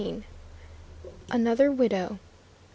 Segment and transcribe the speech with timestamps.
[1.29, 2.17] ANOTHER WIDOW.